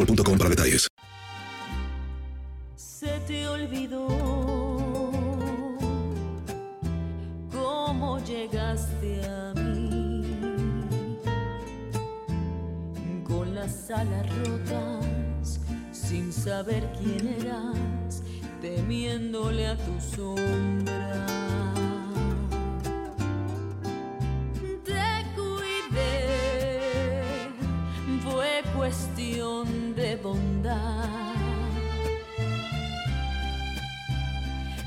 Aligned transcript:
boostmobile.com 0.00 0.38
para 0.38 0.50
detalles. 0.50 0.88
Se 2.76 3.20
te 3.26 3.48
olvidó 3.48 4.08
cómo 7.50 8.18
llegaste 8.24 9.24
a 9.26 9.54
mí 9.54 10.22
con 13.24 13.54
las 13.54 13.90
alas 13.90 14.26
rotas, 14.38 15.60
sin 15.92 16.32
saber 16.32 16.86
quién 16.98 17.28
eras, 17.40 18.22
temiéndole 18.60 19.68
a 19.68 19.76
tu 19.76 20.00
sombra. 20.16 21.39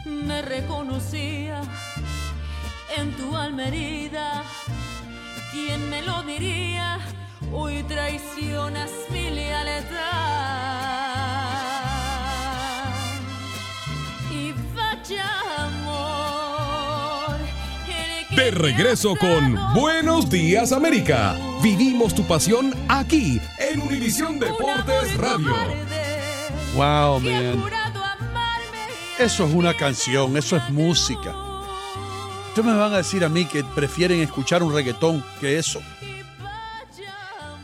Me 0.06 0.42
reconocía 0.42 1.62
en 2.98 3.12
tu 3.18 3.36
alma 3.36 3.66
herida. 3.68 4.44
¿Quién 5.52 5.90
me 5.90 6.02
lo 6.02 6.24
diría? 6.24 7.00
Hoy 7.52 7.84
traicionas 7.84 8.90
mi 9.12 9.30
lealtad. 9.30 10.73
De 18.36 18.52
regreso 18.52 19.16
con 19.16 19.58
Buenos 19.76 20.30
Días 20.30 20.72
América. 20.72 21.38
Vivimos 21.62 22.16
tu 22.16 22.24
pasión 22.24 22.74
aquí 22.90 23.40
en 23.60 23.82
Univisión 23.82 24.40
Deportes 24.40 25.16
Radio. 25.18 25.54
Wow, 26.76 27.20
man. 27.20 27.64
Eso 29.20 29.46
es 29.46 29.54
una 29.54 29.76
canción, 29.76 30.36
eso 30.36 30.58
es 30.58 30.70
música. 30.72 31.36
Ustedes 32.50 32.66
me 32.66 32.76
van 32.76 32.94
a 32.94 32.98
decir 32.98 33.24
a 33.24 33.30
mí 33.30 33.46
que 33.46 33.64
prefieren 33.64 34.20
escuchar 34.22 34.64
un 34.64 34.74
reggaetón 34.74 35.24
que 35.40 35.58
eso. 35.60 35.80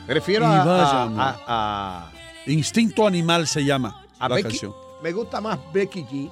Prefiero 0.05 0.45
a, 0.47 0.63
vaya, 0.65 1.01
a- 1.03 1.05
man. 1.09 1.19
a- 1.19 1.39
a- 1.47 2.11
Instinto 2.47 3.05
Animal 3.07 3.47
se 3.47 3.63
llama 3.65 4.03
a 4.19 4.29
la 4.29 4.35
Becky- 4.35 4.43
canción. 4.43 4.73
Me 5.03 5.11
gusta 5.11 5.41
más 5.41 5.57
Becky 5.73 6.03
G. 6.03 6.31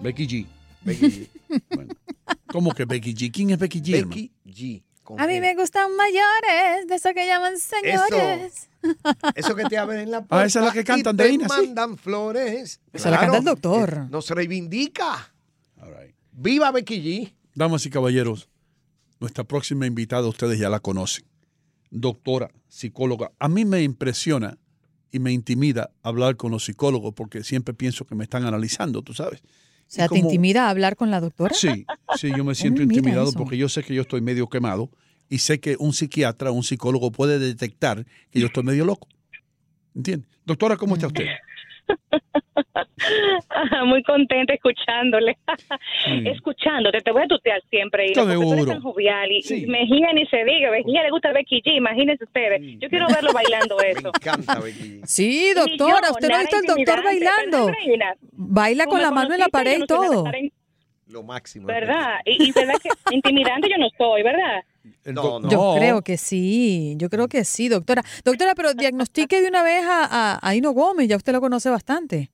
Becky 0.00 0.26
G. 0.26 0.46
Becky 0.82 1.28
G. 1.50 1.88
¿Cómo 2.48 2.72
que 2.72 2.84
Becky 2.84 3.14
G? 3.14 3.30
¿Quién 3.32 3.50
es 3.50 3.58
Becky 3.58 3.80
G? 3.80 3.94
hermano? 3.98 4.08
Becky 4.10 4.32
G. 4.46 4.82
A 5.18 5.26
mí 5.26 5.34
G. 5.34 5.40
me 5.40 5.54
gustan 5.54 5.94
mayores, 5.96 6.86
de 6.86 6.94
eso 6.94 7.08
que 7.14 7.26
llaman 7.26 7.54
señores. 7.58 8.68
Eso 9.34 9.56
que 9.56 9.64
te 9.64 9.76
abren 9.76 10.00
en 10.00 10.10
la 10.12 10.18
puerta. 10.20 10.40
Ah, 10.42 10.46
esa 10.46 10.60
es 10.60 10.66
la 10.66 10.72
que 10.72 10.84
cantan 10.84 11.16
te 11.16 11.24
de 11.24 11.32
Ina, 11.32 11.48
sí. 11.48 11.66
mandan 11.66 11.96
flores. 11.98 12.80
Esa 12.92 13.10
la 13.10 13.18
canta 13.18 13.38
el 13.38 13.44
doctor. 13.44 14.02
eh, 14.04 14.08
Nos 14.10 14.30
reivindica. 14.30 15.32
Viva 16.30 16.70
Becky 16.70 17.02
G. 17.02 17.34
Damas 17.54 17.84
y 17.86 17.90
caballeros, 17.90 18.48
nuestra 19.18 19.42
próxima 19.42 19.86
invitada 19.86 20.28
ustedes 20.28 20.60
ya 20.60 20.68
la 20.68 20.78
conocen. 20.78 21.24
Doctora, 21.90 22.50
psicóloga. 22.68 23.32
A 23.40 23.48
mí 23.48 23.64
me 23.64 23.82
impresiona 23.82 24.58
y 25.10 25.18
me 25.18 25.32
intimida 25.32 25.90
hablar 26.02 26.36
con 26.36 26.52
los 26.52 26.64
psicólogos 26.66 27.14
porque 27.14 27.42
siempre 27.42 27.74
pienso 27.74 28.06
que 28.06 28.14
me 28.14 28.22
están 28.24 28.44
analizando, 28.44 29.02
tú 29.02 29.12
sabes. 29.14 29.42
O 29.88 29.90
sea, 29.90 30.04
Y 30.04 30.08
¿te 30.08 30.14
como- 30.16 30.22
intimida 30.24 30.68
hablar 30.68 30.96
con 30.96 31.10
la 31.10 31.18
doctora? 31.20 31.54
Sí, 31.54 31.86
sí, 32.16 32.30
yo 32.36 32.44
me 32.44 32.54
siento 32.54 32.82
intimidado 32.82 33.30
eso. 33.30 33.38
porque 33.38 33.56
yo 33.56 33.68
sé 33.70 33.82
que 33.82 33.94
yo 33.94 34.02
estoy 34.02 34.20
medio 34.20 34.46
quemado 34.48 34.90
y 35.30 35.38
sé 35.38 35.60
que 35.60 35.76
un 35.78 35.92
psiquiatra, 35.94 36.50
un 36.50 36.62
psicólogo 36.62 37.10
puede 37.10 37.38
detectar 37.38 38.04
que 38.30 38.40
yo 38.40 38.46
estoy 38.48 38.64
medio 38.64 38.84
loco. 38.84 39.08
¿Entiende? 39.94 40.26
Doctora, 40.44 40.76
¿cómo 40.76 40.94
está 40.94 41.06
usted? 41.08 41.24
Muy 43.86 44.02
contenta 44.02 44.54
escuchándole. 44.54 45.36
Escuchándote, 46.24 47.00
te 47.00 47.10
voy 47.12 47.22
a 47.22 47.26
tutear 47.26 47.60
siempre. 47.70 48.06
Y 48.10 48.12
tú 48.12 48.66
tan 48.66 48.80
jovial. 48.80 49.30
Y, 49.30 49.42
Sí. 49.42 49.64
y 49.64 49.66
Mejía 49.66 50.12
ni 50.12 50.26
se 50.26 50.44
diga. 50.44 50.70
Mejía 50.70 51.02
le 51.02 51.10
gusta 51.10 51.32
Becky 51.32 51.62
G. 51.62 51.76
Imagínense 51.76 52.24
ustedes. 52.24 52.60
Yo 52.78 52.88
quiero 52.88 53.06
verlo 53.08 53.32
bailando 53.32 53.78
eso. 53.80 54.08
encanta 54.14 54.60
Becky 54.60 55.00
G. 55.00 55.06
Sí, 55.06 55.52
doctora, 55.54 56.08
yo, 56.08 56.12
¿usted 56.12 56.28
no 56.28 56.36
ha 56.36 56.40
visto 56.40 56.56
al 56.56 56.64
doctor 56.64 57.04
bailando? 57.04 57.70
Baila 58.32 58.86
con 58.86 59.00
la 59.02 59.10
mano 59.10 59.34
en 59.34 59.40
la 59.40 59.48
pared 59.48 59.76
y 59.76 59.80
no 59.80 59.86
todo. 59.86 60.24
Lo 61.08 61.22
máximo. 61.22 61.66
¿Verdad? 61.66 62.16
Y, 62.26 62.48
y 62.50 62.52
verdad 62.52 62.74
que 62.82 62.90
intimidante 63.14 63.68
yo 63.70 63.78
no 63.78 63.88
soy, 63.96 64.22
¿verdad? 64.22 64.62
No, 65.04 65.40
no. 65.40 65.48
Yo 65.50 65.74
creo 65.76 66.02
que 66.02 66.16
sí, 66.16 66.94
yo 66.98 67.08
creo 67.10 67.28
que 67.28 67.44
sí, 67.44 67.68
doctora. 67.68 68.02
Doctora, 68.24 68.54
pero 68.54 68.72
diagnostique 68.74 69.40
de 69.40 69.48
una 69.48 69.62
vez 69.62 69.84
a, 69.84 70.04
a, 70.34 70.38
a 70.42 70.54
Hino 70.54 70.70
Gómez, 70.72 71.08
ya 71.08 71.16
usted 71.16 71.32
lo 71.32 71.40
conoce 71.40 71.68
bastante. 71.70 72.30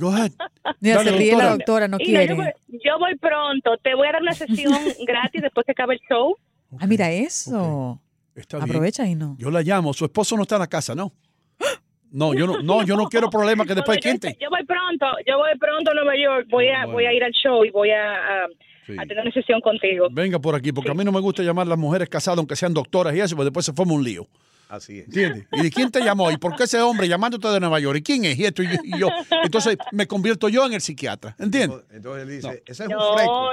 Go 0.00 0.10
ahead. 0.10 0.32
Mira, 0.80 0.96
Dale, 0.96 1.10
se 1.10 1.16
ríe 1.16 1.30
la 1.36 1.50
doctora. 1.50 1.56
doctora, 1.56 1.88
no 1.88 1.96
Y 2.00 2.12
no, 2.12 2.20
yo, 2.20 2.26
quiere. 2.26 2.34
voy, 2.34 2.80
yo 2.84 2.98
voy 2.98 3.16
pronto. 3.16 3.76
Te 3.82 3.94
voy 3.94 4.08
a 4.08 4.12
dar 4.12 4.22
una 4.22 4.34
sesión 4.34 4.72
gratis 5.06 5.42
después 5.42 5.64
que 5.66 5.72
acabe 5.72 5.94
el 5.94 6.00
show. 6.08 6.36
Ah, 6.80 6.86
mira 6.86 7.10
eso. 7.12 8.00
Está 8.34 8.56
bien. 8.58 8.70
Aprovecha 8.70 9.06
y 9.06 9.14
no. 9.14 9.36
Yo 9.38 9.50
la 9.50 9.62
llamo, 9.62 9.92
su 9.92 10.04
esposo 10.04 10.36
no 10.36 10.42
está 10.42 10.56
en 10.56 10.60
la 10.62 10.66
casa, 10.66 10.94
¿no? 10.94 11.12
No, 12.10 12.32
yo 12.32 12.46
no, 12.46 12.62
no, 12.62 12.84
yo 12.84 12.96
no 12.96 13.06
quiero 13.08 13.28
problemas 13.28 13.66
que 13.66 13.74
después 13.76 13.98
No, 14.04 14.12
yo, 14.12 14.50
voy 14.50 14.64
pronto, 14.64 15.06
yo 15.26 15.36
voy 15.38 15.50
pronto 15.58 15.90
a 15.90 15.94
Nueva 15.94 16.12
York. 16.16 16.46
Voy 16.50 16.68
a, 16.68 16.86
voy 16.86 17.06
a 17.06 17.12
ir 17.12 17.22
al 17.22 17.32
show 17.32 17.64
y 17.64 17.70
voy 17.70 17.90
a, 17.90 18.14
a- 18.14 18.48
Sí. 18.86 18.94
a 18.98 19.02
tener 19.06 19.20
una 19.22 19.32
sesión 19.32 19.60
contigo. 19.60 20.08
Venga 20.10 20.38
por 20.38 20.54
aquí, 20.54 20.72
porque 20.72 20.90
a 20.90 20.94
mí 20.94 21.04
no 21.04 21.12
me 21.12 21.20
gusta 21.20 21.42
llamar 21.42 21.66
a 21.66 21.70
las 21.70 21.78
mujeres 21.78 22.08
casadas, 22.08 22.38
aunque 22.38 22.56
sean 22.56 22.74
doctoras 22.74 23.14
y 23.14 23.20
eso, 23.20 23.34
porque 23.36 23.46
después 23.46 23.64
se 23.66 23.72
forma 23.72 23.94
un 23.94 24.04
lío. 24.04 24.26
Así 24.66 24.98
es. 25.00 25.04
¿Entiendes? 25.06 25.46
¿Y 25.52 25.62
de 25.62 25.70
quién 25.70 25.90
te 25.90 26.00
llamó? 26.02 26.30
¿Y 26.32 26.36
por 26.38 26.56
qué 26.56 26.64
ese 26.64 26.80
hombre 26.80 27.06
llamándote 27.06 27.46
de 27.48 27.60
Nueva 27.60 27.78
York? 27.78 27.98
¿Y 27.98 28.02
quién 28.02 28.24
es? 28.24 28.38
Y 28.38 28.44
esto 28.46 28.62
y 28.62 28.66
yo. 28.68 28.76
y 28.82 28.98
yo. 28.98 29.08
Entonces 29.44 29.76
me 29.92 30.06
convierto 30.06 30.48
yo 30.48 30.66
en 30.66 30.72
el 30.72 30.80
psiquiatra. 30.80 31.36
¿Entiendes? 31.38 31.80
Entonces 31.92 32.22
él 32.22 32.28
dice, 32.30 32.62
ese 32.66 32.82
es 32.84 32.88
No, 32.88 33.10
un 33.10 33.14
fresco. 33.16 33.50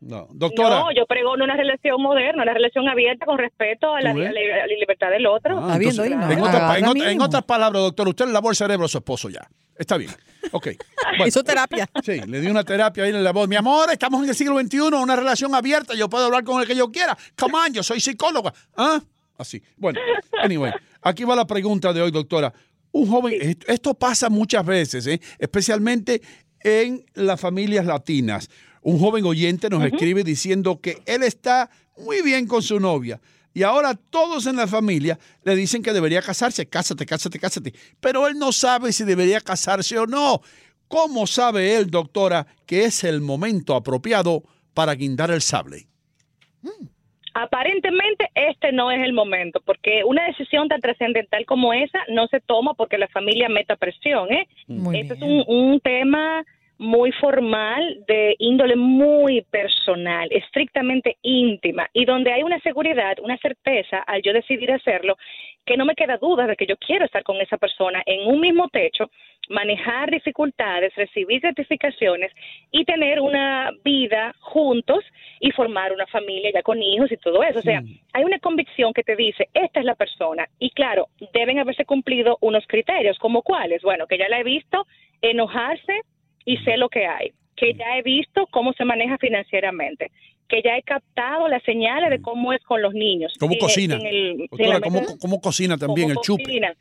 no, 0.00 0.08
no. 0.08 0.18
No, 0.18 0.28
doctora. 0.32 0.80
No, 0.80 0.92
yo 0.92 1.04
pregono 1.06 1.44
una 1.44 1.54
relación 1.54 2.00
moderna, 2.02 2.42
una 2.42 2.54
relación 2.54 2.88
abierta 2.88 3.26
con 3.26 3.38
respeto 3.38 3.94
a 3.94 4.00
la, 4.00 4.12
libertad 4.14 5.10
del 5.10 5.26
otro. 5.26 5.58
Ah, 5.62 5.76
entonces, 5.76 6.06
en, 6.06 6.18
otras 6.18 6.78
en 6.78 6.86
otra- 6.86 7.12
en 7.12 7.20
otras 7.20 7.44
palabras, 7.44 7.82
doctor, 7.82 8.08
usted 8.08 8.26
lavó 8.28 8.50
el 8.50 8.56
cerebro 8.56 8.86
a 8.86 8.88
su 8.88 8.98
esposo 8.98 9.28
ya. 9.28 9.46
Está 9.78 9.96
bien. 9.96 10.10
Ok. 10.52 10.68
Hizo 11.26 11.42
terapia. 11.44 11.88
Sí, 12.04 12.20
le 12.26 12.40
di 12.40 12.48
una 12.48 12.64
terapia 12.64 13.04
ahí 13.04 13.10
en 13.10 13.22
la 13.22 13.32
voz. 13.32 13.48
Mi 13.48 13.56
amor, 13.56 13.90
estamos 13.92 14.22
en 14.22 14.28
el 14.28 14.34
siglo 14.34 14.58
XXI, 14.60 14.80
una 14.80 15.16
relación 15.16 15.54
abierta. 15.54 15.94
Yo 15.94 16.08
puedo 16.08 16.26
hablar 16.26 16.44
con 16.44 16.60
el 16.60 16.66
que 16.66 16.74
yo 16.74 16.90
quiera. 16.90 17.16
Come 17.38 17.54
on, 17.54 17.72
yo 17.72 17.82
soy 17.82 18.00
psicóloga. 18.00 18.52
¿Ah? 18.76 19.00
Así. 19.38 19.62
Bueno, 19.76 20.00
anyway, 20.42 20.72
aquí 21.00 21.24
va 21.24 21.36
la 21.36 21.46
pregunta 21.46 21.92
de 21.92 22.02
hoy, 22.02 22.10
doctora. 22.10 22.52
Un 22.90 23.08
joven, 23.08 23.34
esto, 23.40 23.66
esto 23.68 23.94
pasa 23.94 24.28
muchas 24.28 24.66
veces, 24.66 25.06
¿eh? 25.06 25.20
especialmente 25.38 26.20
en 26.60 27.04
las 27.14 27.40
familias 27.40 27.86
latinas. 27.86 28.48
Un 28.82 28.98
joven 28.98 29.24
oyente 29.24 29.68
nos 29.70 29.84
escribe 29.84 30.24
diciendo 30.24 30.80
que 30.80 31.02
él 31.06 31.22
está 31.22 31.70
muy 31.96 32.22
bien 32.22 32.46
con 32.46 32.62
su 32.62 32.80
novia. 32.80 33.20
Y 33.54 33.62
ahora 33.62 33.94
todos 33.94 34.46
en 34.46 34.56
la 34.56 34.66
familia 34.66 35.18
le 35.42 35.56
dicen 35.56 35.82
que 35.82 35.92
debería 35.92 36.22
casarse. 36.22 36.68
Cásate, 36.68 37.06
cásate, 37.06 37.38
cásate. 37.38 37.72
Pero 38.00 38.28
él 38.28 38.38
no 38.38 38.52
sabe 38.52 38.92
si 38.92 39.04
debería 39.04 39.40
casarse 39.40 39.98
o 39.98 40.06
no. 40.06 40.42
¿Cómo 40.86 41.26
sabe 41.26 41.76
él, 41.76 41.90
doctora, 41.90 42.46
que 42.66 42.84
es 42.84 43.04
el 43.04 43.20
momento 43.20 43.74
apropiado 43.74 44.42
para 44.74 44.94
guindar 44.94 45.30
el 45.30 45.42
sable? 45.42 45.86
Aparentemente 47.34 48.30
este 48.34 48.72
no 48.72 48.90
es 48.90 49.00
el 49.04 49.12
momento, 49.12 49.60
porque 49.64 50.02
una 50.04 50.24
decisión 50.26 50.68
tan 50.68 50.80
trascendental 50.80 51.44
como 51.46 51.72
esa 51.72 51.98
no 52.08 52.26
se 52.28 52.40
toma 52.40 52.74
porque 52.74 52.98
la 52.98 53.06
familia 53.08 53.48
meta 53.48 53.76
presión, 53.76 54.32
¿eh? 54.32 54.48
Muy 54.66 55.00
Este 55.00 55.14
es 55.14 55.22
un, 55.22 55.44
un 55.46 55.78
tema 55.80 56.44
muy 56.78 57.10
formal, 57.12 58.04
de 58.06 58.36
índole 58.38 58.76
muy 58.76 59.42
personal, 59.42 60.28
estrictamente 60.30 61.16
íntima, 61.22 61.88
y 61.92 62.04
donde 62.04 62.32
hay 62.32 62.42
una 62.44 62.60
seguridad, 62.60 63.18
una 63.20 63.36
certeza 63.38 63.98
al 63.98 64.22
yo 64.22 64.32
decidir 64.32 64.70
hacerlo, 64.72 65.16
que 65.66 65.76
no 65.76 65.84
me 65.84 65.94
queda 65.94 66.16
duda 66.16 66.46
de 66.46 66.56
que 66.56 66.66
yo 66.66 66.76
quiero 66.76 67.04
estar 67.04 67.22
con 67.24 67.40
esa 67.40 67.58
persona 67.58 68.02
en 68.06 68.26
un 68.26 68.40
mismo 68.40 68.68
techo, 68.68 69.10
manejar 69.50 70.10
dificultades, 70.10 70.94
recibir 70.94 71.40
gratificaciones 71.40 72.32
y 72.70 72.84
tener 72.84 73.20
una 73.20 73.70
vida 73.84 74.34
juntos 74.40 75.04
y 75.40 75.50
formar 75.50 75.92
una 75.92 76.06
familia 76.06 76.50
ya 76.54 76.62
con 76.62 76.82
hijos 76.82 77.10
y 77.12 77.16
todo 77.16 77.42
eso. 77.42 77.58
O 77.58 77.62
sea, 77.62 77.82
hay 78.12 78.24
una 78.24 78.38
convicción 78.38 78.92
que 78.92 79.02
te 79.02 79.16
dice, 79.16 79.48
esta 79.52 79.80
es 79.80 79.86
la 79.86 79.94
persona. 79.94 80.46
Y 80.58 80.70
claro, 80.70 81.08
deben 81.34 81.58
haberse 81.58 81.84
cumplido 81.84 82.38
unos 82.40 82.66
criterios, 82.66 83.18
como 83.18 83.42
cuáles. 83.42 83.82
Bueno, 83.82 84.06
que 84.06 84.18
ya 84.18 84.28
la 84.28 84.40
he 84.40 84.44
visto 84.44 84.86
enojarse 85.20 86.02
y 86.48 86.56
sé 86.64 86.76
lo 86.78 86.88
que 86.88 87.06
hay, 87.06 87.32
que 87.56 87.74
ya 87.74 87.98
he 87.98 88.02
visto 88.02 88.46
cómo 88.50 88.72
se 88.72 88.84
maneja 88.84 89.18
financieramente, 89.18 90.10
que 90.48 90.62
ya 90.62 90.76
he 90.78 90.82
captado 90.82 91.46
las 91.48 91.62
señales 91.64 92.08
de 92.10 92.22
cómo 92.22 92.52
es 92.54 92.62
con 92.64 92.80
los 92.80 92.94
niños. 92.94 93.34
¿Cómo 93.38 93.52
En 93.52 93.56
el- 93.58 93.60
cocina? 93.60 93.94
en 93.96 94.06
el- 94.06 94.36
Doctora, 94.50 94.80
¿cómo, 94.80 95.00
cómo 95.20 95.40
cocina 95.40 95.76
también 95.76 96.10
el 96.10 96.16
chupe? 96.22 96.42
cocina. 96.44 96.72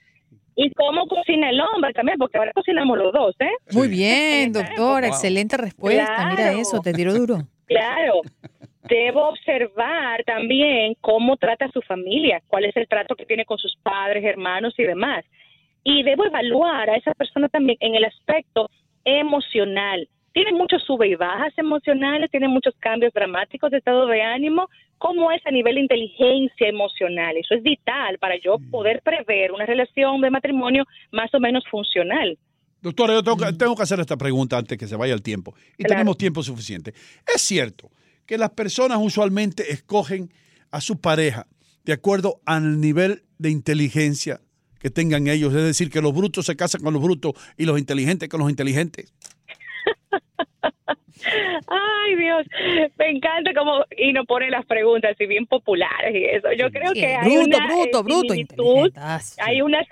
Y 0.55 0.71
cómo 0.71 1.05
cocina 1.07 1.49
el 1.49 1.59
hombre 1.61 1.91
también, 1.93 2.17
porque 2.17 2.37
ahora 2.37 2.51
cocinamos 2.53 2.97
los 2.97 3.11
dos, 3.13 3.35
¿eh? 3.39 3.51
Muy 3.73 3.87
bien, 3.89 4.53
doctora. 4.53 5.07
Wow. 5.07 5.15
Excelente 5.15 5.55
respuesta. 5.57 6.25
Mira 6.29 6.35
Claro. 6.35 6.59
eso, 6.59 6.79
te 6.81 6.93
tiro 6.93 7.13
duro. 7.13 7.37
Claro. 7.67 8.21
Debo 8.87 9.27
observar 9.27 10.23
también 10.23 10.95
cómo 11.01 11.35
trata 11.35 11.65
a 11.65 11.71
su 11.71 11.81
familia, 11.81 12.41
cuál 12.47 12.63
es 12.63 12.77
el 12.77 12.87
trato 12.87 13.15
que 13.15 13.25
tiene 13.25 13.43
con 13.43 13.57
sus 13.57 13.75
padres, 13.83 14.23
hermanos 14.23 14.73
y 14.77 14.83
demás. 14.83 15.25
Y 15.83 16.03
debo 16.03 16.25
evaluar 16.25 16.89
a 16.89 16.95
esa 16.95 17.13
persona 17.13 17.49
también 17.49 17.77
en 17.81 17.95
el 17.95 18.05
aspecto 18.05 18.69
emocional. 19.07 20.07
Tiene 20.33 20.51
muchos 20.53 20.83
sube 20.83 21.07
y 21.07 21.15
bajas 21.15 21.53
emocionales, 21.57 22.29
tiene 22.29 22.47
muchos 22.47 22.75
cambios 22.79 23.11
dramáticos 23.13 23.71
de 23.71 23.77
estado 23.77 24.05
de 24.05 24.21
ánimo. 24.21 24.67
¿Cómo 24.99 25.31
es 25.31 25.41
a 25.45 25.51
nivel 25.51 25.75
de 25.75 25.81
inteligencia 25.81 26.67
emocional? 26.67 27.35
Eso 27.37 27.55
es 27.55 27.63
vital 27.63 28.17
para 28.19 28.35
yo 28.39 28.57
poder 28.69 29.01
prever 29.03 29.51
una 29.51 29.65
relación 29.65 30.21
de 30.21 30.29
matrimonio 30.29 30.83
más 31.11 31.33
o 31.33 31.39
menos 31.39 31.63
funcional. 31.71 32.37
Doctora, 32.81 33.13
yo 33.13 33.23
tengo, 33.23 33.37
que- 33.37 33.53
tengo 33.53 33.75
que 33.75 33.83
hacer 33.83 33.99
esta 33.99 34.17
pregunta 34.17 34.57
antes 34.57 34.77
que 34.77 34.85
se 34.87 34.95
vaya 34.95 35.13
el 35.13 35.23
tiempo. 35.23 35.55
Y 35.77 35.83
Claro. 35.83 35.95
tenemos 35.95 36.17
tiempo 36.17 36.43
suficiente. 36.43 36.93
Es 37.33 37.41
cierto 37.41 37.89
que 38.27 38.37
las 38.37 38.51
personas 38.51 38.99
usualmente 39.01 39.71
escogen 39.71 40.29
a 40.71 40.81
su 40.81 40.99
pareja 41.01 41.47
de 41.85 41.93
acuerdo 41.93 42.41
al 42.45 42.79
nivel 42.81 43.23
de 43.39 43.49
inteligencia 43.49 44.39
que 44.79 44.89
tengan 44.89 45.27
ellos. 45.27 45.53
Es 45.53 45.63
decir, 45.63 45.89
que 45.89 46.01
los 46.01 46.13
brutos 46.13 46.45
se 46.45 46.55
casan 46.55 46.81
con 46.81 46.93
los 46.93 47.01
brutos 47.01 47.33
y 47.57 47.65
los 47.65 47.77
inteligentes 47.79 48.29
con 48.29 48.39
los 48.39 48.49
inteligentes. 48.49 49.13
Ay, 51.67 52.15
Dios, 52.15 52.45
me 52.97 53.09
encanta 53.09 53.51
cómo 53.55 53.83
y 53.97 54.13
nos 54.13 54.25
pone 54.25 54.49
las 54.49 54.65
preguntas 54.65 55.11
así 55.15 55.25
bien 55.25 55.45
populares 55.45 56.13
y 56.15 56.23
eso. 56.25 56.47
Yo 56.57 56.69
creo 56.71 56.93
Sí, 56.93 57.01
que 57.01 57.15
hay 57.15 57.25
bruto, 57.35 57.57
una 57.57 57.67
bruto, 57.67 57.99
eh, 57.99 58.03
bruto, 58.03 58.33
similitud, 58.33 58.91
hay 59.39 59.61
una 59.61 59.83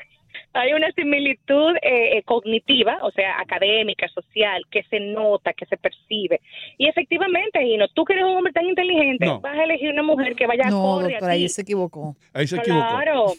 hay 0.53 0.71
una 0.73 0.89
similitud 0.93 1.75
eh, 1.81 2.17
eh, 2.17 2.23
cognitiva, 2.23 2.99
o 3.01 3.11
sea, 3.11 3.41
académica, 3.41 4.07
social, 4.07 4.61
que 4.71 4.83
se 4.83 5.01
nota, 5.01 5.51
que 5.51 5.65
se 5.65 5.75
percibe. 5.75 6.39
Y 6.77 6.87
efectivamente, 6.87 7.59
Gino, 7.61 7.87
tú 7.89 8.05
que 8.05 8.13
eres 8.13 8.25
un 8.25 8.37
hombre 8.37 8.53
tan 8.53 8.65
inteligente, 8.65 9.25
No. 9.25 9.41
vas 9.41 9.57
a 9.57 9.63
elegir 9.65 9.89
una 9.89 10.03
mujer 10.03 10.33
que 10.35 10.47
vaya 10.47 10.69
No, 10.69 10.99
doctora, 11.01 11.17
a 11.17 11.19
ti. 11.19 11.25
ahí 11.25 11.49
se 11.49 11.63
equivocó. 11.63 12.15
Ahí 12.33 12.47
se 12.47 12.55
equivocó. 12.55 12.87
Claro. 12.87 13.33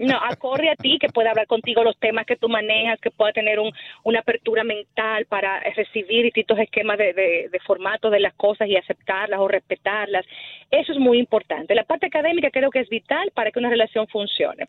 No, 0.00 0.16
acorde 0.16 0.70
a 0.70 0.76
ti, 0.76 0.98
que 0.98 1.08
pueda 1.08 1.28
hablar 1.28 1.46
contigo 1.46 1.84
los 1.84 1.98
temas 1.98 2.24
que 2.24 2.36
tú 2.36 2.48
manejas, 2.48 2.98
que 3.00 3.10
pueda 3.10 3.32
tener 3.32 3.60
un, 3.60 3.70
una 4.02 4.20
apertura 4.20 4.64
mental 4.64 5.26
para 5.26 5.58
eh, 5.58 5.74
recibir 5.76 6.24
distintos 6.24 6.58
esquemas 6.58 6.96
de, 6.96 7.12
de, 7.12 7.48
de 7.52 7.60
formato 7.66 8.08
de 8.08 8.18
las 8.18 8.32
cosas 8.32 8.66
y 8.66 8.76
aceptarlas 8.76 9.38
o 9.38 9.46
respetarlas. 9.46 10.24
Eso 10.70 10.92
es 10.92 10.98
muy 10.98 11.18
importante. 11.18 11.74
La 11.74 11.84
parte 11.84 12.06
académica 12.06 12.50
creo 12.50 12.70
que 12.70 12.80
es 12.80 12.88
vital 12.88 13.30
para 13.34 13.50
que 13.50 13.58
una 13.58 13.68
relación 13.68 14.08
funcione. 14.08 14.68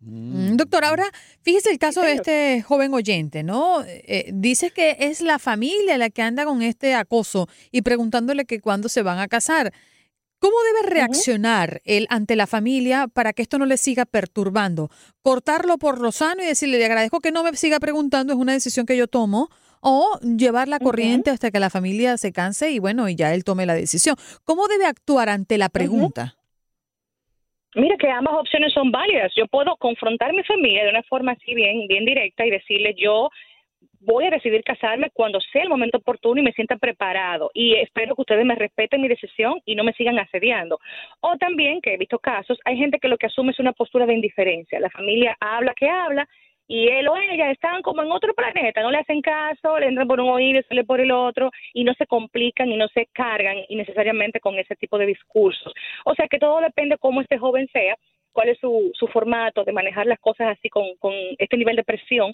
Mm, 0.00 0.56
Doctor, 0.56 0.84
ahora 0.84 1.04
fíjese 1.42 1.70
el 1.70 1.78
caso 1.78 2.02
de 2.02 2.12
este 2.12 2.62
joven 2.62 2.94
oyente, 2.94 3.42
¿no? 3.42 3.82
Eh, 3.86 4.30
dice 4.32 4.70
que 4.70 4.96
es 5.00 5.20
la 5.20 5.38
familia 5.38 5.98
la 5.98 6.10
que 6.10 6.22
anda 6.22 6.44
con 6.44 6.62
este 6.62 6.94
acoso 6.94 7.48
y 7.72 7.82
preguntándole 7.82 8.44
que 8.44 8.60
cuándo 8.60 8.88
se 8.88 9.02
van 9.02 9.18
a 9.18 9.28
casar. 9.28 9.72
¿Cómo 10.40 10.54
debe 10.72 10.94
reaccionar 10.94 11.80
él 11.84 12.06
ante 12.10 12.36
la 12.36 12.46
familia 12.46 13.08
para 13.12 13.32
que 13.32 13.42
esto 13.42 13.58
no 13.58 13.66
le 13.66 13.76
siga 13.76 14.04
perturbando? 14.04 14.88
¿Cortarlo 15.22 15.78
por 15.78 16.00
lo 16.00 16.12
sano 16.12 16.42
y 16.42 16.46
decirle, 16.46 16.78
le 16.78 16.84
agradezco 16.84 17.20
que 17.20 17.32
no 17.32 17.42
me 17.42 17.52
siga 17.54 17.80
preguntando, 17.80 18.32
es 18.32 18.38
una 18.38 18.52
decisión 18.52 18.86
que 18.86 18.96
yo 18.96 19.08
tomo? 19.08 19.48
¿O 19.80 20.18
llevar 20.20 20.68
la 20.68 20.78
corriente 20.80 21.30
hasta 21.30 21.50
que 21.50 21.60
la 21.60 21.70
familia 21.70 22.16
se 22.16 22.32
canse 22.32 22.70
y 22.70 22.78
bueno, 22.78 23.08
y 23.08 23.16
ya 23.16 23.34
él 23.34 23.44
tome 23.44 23.66
la 23.66 23.74
decisión? 23.74 24.16
¿Cómo 24.44 24.68
debe 24.68 24.86
actuar 24.86 25.28
ante 25.28 25.58
la 25.58 25.68
pregunta? 25.68 26.36
Mira 27.74 27.96
que 27.96 28.10
ambas 28.10 28.34
opciones 28.34 28.72
son 28.72 28.90
válidas. 28.90 29.32
Yo 29.36 29.46
puedo 29.46 29.76
confrontar 29.76 30.30
a 30.30 30.32
mi 30.32 30.42
familia 30.44 30.84
de 30.84 30.90
una 30.90 31.02
forma 31.04 31.32
así 31.32 31.54
bien, 31.54 31.86
bien 31.86 32.04
directa 32.04 32.44
y 32.46 32.50
decirle 32.50 32.94
yo 32.96 33.28
voy 34.00 34.26
a 34.26 34.30
decidir 34.30 34.62
casarme 34.62 35.10
cuando 35.10 35.40
sea 35.40 35.62
el 35.62 35.68
momento 35.68 35.98
oportuno 35.98 36.40
y 36.40 36.44
me 36.44 36.52
sienta 36.52 36.76
preparado 36.76 37.50
y 37.54 37.74
espero 37.74 38.14
que 38.14 38.22
ustedes 38.22 38.44
me 38.44 38.54
respeten 38.54 39.00
mi 39.00 39.08
decisión 39.08 39.60
y 39.64 39.74
no 39.74 39.84
me 39.84 39.92
sigan 39.92 40.18
asediando. 40.18 40.78
O 41.20 41.36
también, 41.36 41.80
que 41.80 41.94
he 41.94 41.96
visto 41.96 42.18
casos, 42.18 42.58
hay 42.64 42.76
gente 42.76 42.98
que 42.98 43.08
lo 43.08 43.18
que 43.18 43.26
asume 43.26 43.52
es 43.52 43.58
una 43.58 43.72
postura 43.72 44.06
de 44.06 44.14
indiferencia. 44.14 44.80
La 44.80 44.90
familia 44.90 45.36
habla 45.40 45.74
que 45.74 45.88
habla 45.88 46.28
y 46.68 46.86
él 46.86 47.08
o 47.08 47.16
ella 47.16 47.50
están 47.50 47.80
como 47.80 48.02
en 48.02 48.12
otro 48.12 48.34
planeta, 48.34 48.82
no 48.82 48.90
le 48.90 48.98
hacen 48.98 49.22
caso, 49.22 49.78
le 49.78 49.86
entran 49.86 50.06
por 50.06 50.20
un 50.20 50.28
oído 50.28 50.60
y 50.60 50.62
sale 50.64 50.84
por 50.84 51.00
el 51.00 51.10
otro 51.10 51.50
y 51.72 51.82
no 51.82 51.94
se 51.94 52.06
complican 52.06 52.68
y 52.68 52.76
no 52.76 52.88
se 52.88 53.06
cargan 53.06 53.56
innecesariamente 53.70 54.38
con 54.38 54.58
ese 54.58 54.76
tipo 54.76 54.98
de 54.98 55.06
discursos. 55.06 55.72
O 56.04 56.14
sea 56.14 56.28
que 56.28 56.38
todo 56.38 56.60
depende 56.60 56.98
cómo 56.98 57.22
este 57.22 57.38
joven 57.38 57.68
sea, 57.72 57.96
cuál 58.38 58.50
es 58.50 58.58
su, 58.60 58.92
su 58.94 59.08
formato 59.08 59.64
de 59.64 59.72
manejar 59.72 60.06
las 60.06 60.20
cosas 60.20 60.56
así 60.56 60.68
con, 60.68 60.84
con 61.00 61.12
este 61.38 61.56
nivel 61.56 61.74
de 61.74 61.82
presión, 61.82 62.32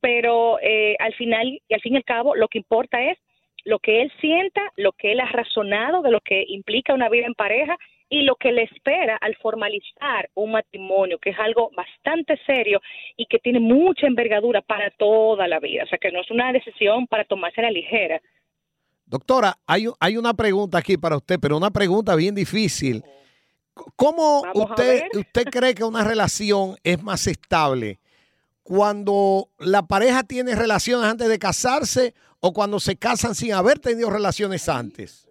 pero 0.00 0.58
eh, 0.60 0.96
al 0.98 1.14
final 1.14 1.46
y 1.46 1.74
al 1.74 1.80
fin 1.80 1.92
y 1.92 1.96
al 1.96 2.02
cabo 2.02 2.34
lo 2.34 2.48
que 2.48 2.58
importa 2.58 3.00
es 3.00 3.16
lo 3.64 3.78
que 3.78 4.02
él 4.02 4.12
sienta, 4.20 4.60
lo 4.76 4.90
que 4.90 5.12
él 5.12 5.20
ha 5.20 5.30
razonado 5.30 6.02
de 6.02 6.10
lo 6.10 6.20
que 6.22 6.44
implica 6.48 6.92
una 6.92 7.08
vida 7.08 7.26
en 7.26 7.34
pareja 7.34 7.76
y 8.08 8.22
lo 8.22 8.34
que 8.34 8.50
le 8.50 8.64
espera 8.64 9.16
al 9.20 9.36
formalizar 9.36 10.28
un 10.34 10.50
matrimonio, 10.50 11.20
que 11.20 11.30
es 11.30 11.38
algo 11.38 11.70
bastante 11.76 12.36
serio 12.44 12.80
y 13.16 13.26
que 13.26 13.38
tiene 13.38 13.60
mucha 13.60 14.08
envergadura 14.08 14.60
para 14.60 14.90
toda 14.90 15.46
la 15.46 15.60
vida. 15.60 15.84
O 15.84 15.86
sea, 15.86 15.98
que 15.98 16.10
no 16.10 16.20
es 16.20 16.30
una 16.32 16.52
decisión 16.52 17.06
para 17.06 17.24
tomarse 17.24 17.62
la 17.62 17.70
ligera. 17.70 18.20
Doctora, 19.06 19.54
hay, 19.68 19.84
hay 20.00 20.16
una 20.16 20.34
pregunta 20.34 20.78
aquí 20.78 20.96
para 20.96 21.16
usted, 21.16 21.38
pero 21.40 21.56
una 21.56 21.70
pregunta 21.70 22.16
bien 22.16 22.34
difícil. 22.34 23.04
¿Cómo 23.96 24.42
Vamos 24.42 24.70
usted, 24.70 25.02
usted 25.14 25.44
cree 25.46 25.74
que 25.74 25.84
una 25.84 26.04
relación 26.04 26.76
es 26.84 27.02
más 27.02 27.26
estable? 27.26 27.98
¿Cuando 28.62 29.48
la 29.58 29.82
pareja 29.82 30.22
tiene 30.22 30.54
relaciones 30.54 31.06
antes 31.06 31.28
de 31.28 31.38
casarse 31.38 32.14
o 32.40 32.52
cuando 32.52 32.80
se 32.80 32.96
casan 32.96 33.34
sin 33.34 33.52
haber 33.52 33.78
tenido 33.78 34.10
relaciones 34.10 34.68
antes? 34.68 35.28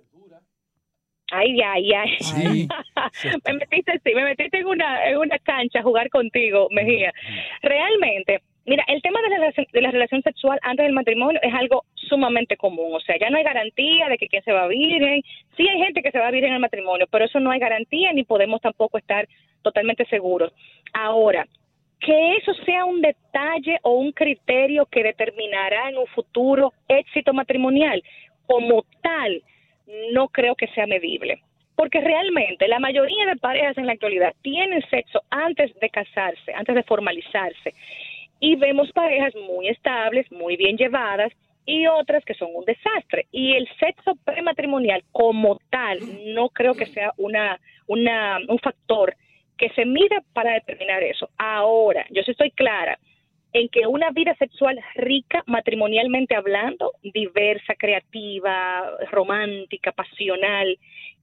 Ay, 1.32 1.60
ay, 1.62 1.94
ay. 1.94 2.18
Sí. 3.14 3.30
me 3.46 3.54
metiste, 3.54 4.00
sí, 4.04 4.14
me 4.14 4.24
metiste 4.24 4.60
en 4.60 4.68
una, 4.68 5.10
en 5.10 5.18
una 5.18 5.38
cancha 5.40 5.80
a 5.80 5.84
jugar 5.84 6.10
contigo, 6.10 6.68
Mejía. 6.72 7.12
Realmente, 7.62 8.42
mira, 8.66 8.84
el 8.88 9.02
tema 9.02 9.20
de 9.22 9.30
la, 9.30 9.54
de 9.72 9.82
la 9.82 9.92
relación 9.92 10.22
sexual 10.22 10.60
antes 10.62 10.86
del 10.86 10.94
matrimonio 10.94 11.40
es 11.42 11.54
algo 11.54 11.86
sumamente 11.96 12.58
común. 12.58 12.96
O 12.96 13.00
sea, 13.00 13.18
ya 13.20 13.30
no 13.30 13.38
hay 13.38 13.44
garantía 13.44 14.10
de 14.10 14.18
que 14.18 14.28
quien 14.28 14.44
se 14.44 14.52
va 14.52 14.68
virgen. 14.68 15.22
Sí 15.58 15.68
hay 15.68 15.80
gente 15.80 16.02
que 16.02 16.12
se 16.12 16.20
va 16.20 16.32
virgen 16.32 16.54
al 16.54 16.60
matrimonio, 16.60 17.08
pero 17.10 17.26
eso 17.26 17.40
no 17.40 17.52
hay 17.52 17.60
garantía 17.60 18.14
ni 18.14 18.24
podemos 18.24 18.62
tampoco 18.62 18.98
estar 18.98 19.28
totalmente 19.62 20.06
seguros. 20.06 20.54
Ahora, 20.94 21.48
que 22.00 22.36
eso 22.36 22.54
sea 22.66 22.86
un 22.86 23.02
detalle 23.02 23.80
o 23.82 23.94
un 23.94 24.12
criterio 24.12 24.86
que 24.86 25.04
determinará 25.04 25.90
en 25.90 25.98
un 25.98 26.08
futuro 26.08 26.74
éxito 26.88 27.34
matrimonial, 27.34 28.04
como 28.46 28.84
tal, 29.02 29.42
no 30.12 30.28
creo 30.28 30.56
que 30.56 30.68
sea 30.68 30.86
medible. 30.86 31.42
Porque 31.76 32.02
realmente 32.02 32.68
la 32.68 32.80
mayoría 32.80 33.26
de 33.26 33.38
parejas 33.38 33.78
en 33.78 33.88
la 33.88 33.94
actualidad 33.94 34.34
tienen 34.42 34.84
sexo 34.90 35.24
antes 35.30 35.74
de 35.80 35.90
casarse, 35.90 36.54
antes 36.54 36.76
de 36.76 36.84
formalizarse. 36.84 37.74
Y 38.46 38.58
vemos 38.58 38.92
parejas 38.92 39.34
muy 39.36 39.70
estables, 39.70 40.30
muy 40.30 40.58
bien 40.58 40.76
llevadas 40.76 41.32
y 41.66 41.88
otras 41.88 42.26
que 42.26 42.34
son 42.34 42.50
un 42.54 42.66
desastre. 42.66 43.26
Y 43.32 43.54
el 43.54 43.66
sexo 43.80 44.18
prematrimonial 44.26 45.02
como 45.14 45.62
tal 45.70 46.00
no 46.36 46.50
creo 46.50 46.74
que 46.74 46.88
sea 46.88 47.14
una, 47.16 47.58
una, 47.88 48.40
un 48.50 48.60
factor 48.60 49.16
que 49.58 49.70
se 49.70 49.86
mida 49.86 50.22
para 50.34 50.56
determinar 50.56 51.02
eso. 51.04 51.30
Ahora, 51.38 52.06
yo 52.10 52.22
sí 52.24 52.32
estoy 52.32 52.52
clara 52.52 53.00
en 53.54 53.70
que 53.70 53.88
una 53.88 54.10
vida 54.10 54.36
sexual 54.36 54.78
rica 54.96 55.42
matrimonialmente 55.48 56.36
hablando, 56.36 56.92
diversa, 57.02 57.76
creativa, 57.76 58.92
romántica, 59.10 59.94
pasional, 59.94 60.78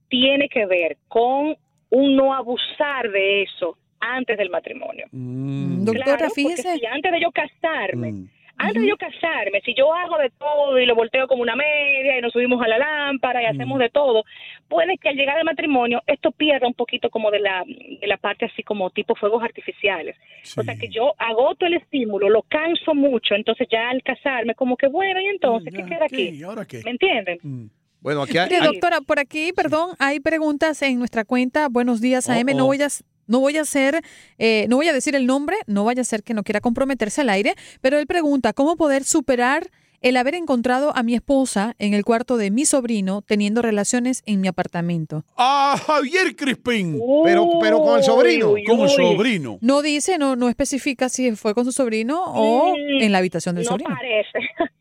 tiene 0.09 0.49
que 0.49 0.65
ver 0.65 0.97
con 1.07 1.55
un 1.91 2.15
no 2.15 2.33
abusar 2.33 3.11
de 3.11 3.43
eso 3.43 3.77
antes 4.01 4.37
del 4.37 4.49
matrimonio. 4.49 5.05
Doctora, 5.11 6.03
Claro, 6.17 6.19
porque 6.27 6.41
fíjese. 6.41 6.77
si 6.79 6.85
antes 6.85 7.11
de 7.11 7.21
yo 7.21 7.31
casarme, 7.31 8.11
Mm. 8.11 8.27
antes 8.57 8.81
de 8.83 8.89
yo 8.89 8.97
casarme, 8.97 9.61
si 9.65 9.73
yo 9.73 9.93
hago 9.93 10.17
de 10.17 10.29
todo 10.37 10.77
y 10.79 10.85
lo 10.85 10.93
volteo 10.95 11.27
como 11.27 11.41
una 11.41 11.55
media 11.55 12.17
y 12.17 12.21
nos 12.21 12.31
subimos 12.33 12.61
a 12.63 12.67
la 12.67 12.77
lámpara 12.77 13.41
y 13.41 13.45
hacemos 13.45 13.79
de 13.79 13.89
todo, 13.89 14.23
puede 14.67 14.97
que 14.97 15.09
al 15.09 15.15
llegar 15.15 15.37
al 15.37 15.45
matrimonio 15.45 16.01
esto 16.05 16.31
pierda 16.31 16.67
un 16.67 16.73
poquito 16.75 17.09
como 17.09 17.31
de 17.31 17.39
la, 17.39 17.63
de 17.65 18.05
la 18.07 18.17
parte 18.17 18.45
así 18.45 18.61
como 18.63 18.89
tipo 18.91 19.15
fuegos 19.15 19.43
artificiales. 19.43 20.15
O 20.57 20.61
sea 20.63 20.75
que 20.75 20.89
yo 20.89 21.13
agoto 21.17 21.65
el 21.65 21.73
estímulo, 21.75 22.29
lo 22.29 22.43
canso 22.43 22.93
mucho, 22.93 23.33
entonces 23.35 23.67
ya 23.71 23.89
al 23.89 24.03
casarme 24.03 24.53
como 24.55 24.77
que 24.77 24.87
bueno, 24.87 25.19
y 25.21 25.25
entonces, 25.27 25.73
¿qué 25.73 25.83
queda 25.85 26.05
aquí? 26.05 26.29
¿Y 26.29 26.43
ahora 26.43 26.65
qué? 26.65 26.81
¿Me 26.85 26.91
entienden? 26.91 27.69
Bueno, 28.01 28.23
aquí 28.23 28.33
Mire, 28.33 28.65
doctora, 28.65 28.99
por 29.01 29.19
aquí, 29.19 29.53
perdón, 29.55 29.91
hay 29.99 30.19
preguntas 30.19 30.81
en 30.81 30.97
nuestra 30.97 31.23
cuenta. 31.23 31.67
Buenos 31.69 32.01
días, 32.01 32.27
Oh, 32.27 32.31
AM. 32.31 32.47
No 32.55 32.63
oh. 32.63 32.67
voy 32.67 32.81
a, 32.81 32.87
no 33.31 33.39
voy 33.39 33.57
a 33.57 33.61
hacer, 33.61 34.01
eh, 34.37 34.65
no 34.69 34.75
voy 34.75 34.87
a 34.87 34.93
decir 34.93 35.15
el 35.15 35.25
nombre, 35.25 35.55
no 35.65 35.83
vaya 35.85 36.01
a 36.01 36.05
ser 36.05 36.21
que 36.21 36.33
no 36.35 36.43
quiera 36.43 36.59
comprometerse 36.61 37.21
al 37.21 37.29
aire, 37.29 37.55
pero 37.81 37.97
él 37.97 38.05
pregunta 38.05 38.53
cómo 38.53 38.75
poder 38.77 39.03
superar 39.03 39.71
el 40.01 40.17
haber 40.17 40.33
encontrado 40.33 40.91
a 40.97 41.03
mi 41.03 41.13
esposa 41.13 41.75
en 41.77 41.93
el 41.93 42.03
cuarto 42.03 42.35
de 42.37 42.49
mi 42.49 42.65
sobrino 42.65 43.21
teniendo 43.21 43.61
relaciones 43.61 44.23
en 44.25 44.41
mi 44.41 44.47
apartamento. 44.47 45.23
¡Ah, 45.37 45.75
Javier 45.85 46.35
Crispín! 46.35 46.99
Pero, 47.23 47.47
pero 47.61 47.81
con 47.83 47.97
el 47.99 48.03
sobrino. 48.03 48.55
Con 48.65 48.79
el 48.79 48.89
sobrino. 48.89 49.59
No 49.61 49.83
dice, 49.83 50.17
no, 50.17 50.35
no 50.35 50.49
especifica 50.49 51.07
si 51.07 51.31
fue 51.35 51.53
con 51.53 51.65
su 51.65 51.71
sobrino 51.71 52.23
o 52.25 52.73
Mm, 52.75 53.01
en 53.03 53.11
la 53.11 53.19
habitación 53.19 53.53
del 53.53 53.63
no 53.65 53.69
sobrino. 53.71 53.95
parece. 53.95 54.39